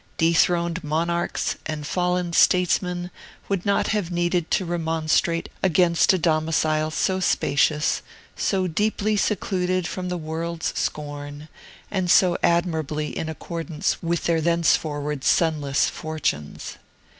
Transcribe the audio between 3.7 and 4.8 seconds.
have needed to